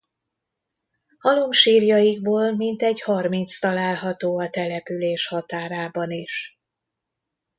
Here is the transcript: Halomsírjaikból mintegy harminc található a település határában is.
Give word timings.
Halomsírjaikból 1.19 2.55
mintegy 2.55 3.01
harminc 3.01 3.59
található 3.59 4.39
a 4.39 4.49
település 4.49 5.27
határában 5.27 6.11
is. 6.11 6.59